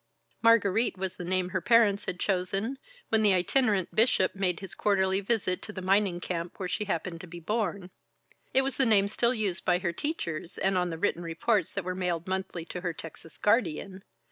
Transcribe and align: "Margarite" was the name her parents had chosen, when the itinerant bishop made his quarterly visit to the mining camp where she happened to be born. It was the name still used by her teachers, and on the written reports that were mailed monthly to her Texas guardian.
"Margarite" 0.41 0.97
was 0.97 1.15
the 1.15 1.23
name 1.23 1.49
her 1.49 1.61
parents 1.61 2.05
had 2.05 2.19
chosen, 2.19 2.79
when 3.09 3.21
the 3.21 3.35
itinerant 3.35 3.93
bishop 3.93 4.33
made 4.33 4.59
his 4.59 4.73
quarterly 4.73 5.21
visit 5.21 5.61
to 5.61 5.71
the 5.71 5.79
mining 5.83 6.19
camp 6.19 6.55
where 6.57 6.67
she 6.67 6.85
happened 6.85 7.21
to 7.21 7.27
be 7.27 7.39
born. 7.39 7.91
It 8.51 8.63
was 8.63 8.77
the 8.77 8.85
name 8.87 9.07
still 9.07 9.35
used 9.35 9.63
by 9.63 9.77
her 9.77 9.93
teachers, 9.93 10.57
and 10.57 10.75
on 10.75 10.89
the 10.89 10.97
written 10.97 11.21
reports 11.21 11.69
that 11.73 11.83
were 11.83 11.93
mailed 11.93 12.25
monthly 12.27 12.65
to 12.65 12.81
her 12.81 12.93
Texas 12.93 13.37
guardian. 13.37 14.03